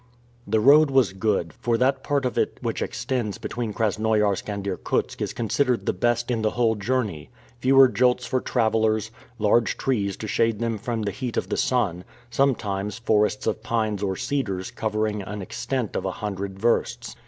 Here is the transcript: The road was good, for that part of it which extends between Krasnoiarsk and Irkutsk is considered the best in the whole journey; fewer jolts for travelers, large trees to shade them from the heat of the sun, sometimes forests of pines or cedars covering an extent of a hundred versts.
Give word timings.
The 0.47 0.59
road 0.59 0.89
was 0.89 1.13
good, 1.13 1.53
for 1.53 1.77
that 1.77 2.01
part 2.03 2.25
of 2.25 2.35
it 2.35 2.57
which 2.63 2.81
extends 2.81 3.37
between 3.37 3.71
Krasnoiarsk 3.71 4.49
and 4.49 4.67
Irkutsk 4.67 5.21
is 5.21 5.31
considered 5.31 5.85
the 5.85 5.93
best 5.93 6.31
in 6.31 6.41
the 6.41 6.49
whole 6.49 6.73
journey; 6.73 7.29
fewer 7.59 7.87
jolts 7.87 8.25
for 8.25 8.41
travelers, 8.41 9.11
large 9.37 9.77
trees 9.77 10.17
to 10.17 10.27
shade 10.27 10.57
them 10.57 10.79
from 10.79 11.03
the 11.03 11.11
heat 11.11 11.37
of 11.37 11.49
the 11.49 11.55
sun, 11.57 12.03
sometimes 12.31 12.97
forests 12.97 13.45
of 13.45 13.61
pines 13.61 14.01
or 14.01 14.15
cedars 14.15 14.71
covering 14.71 15.21
an 15.21 15.43
extent 15.43 15.95
of 15.95 16.03
a 16.05 16.11
hundred 16.13 16.57
versts. 16.57 17.15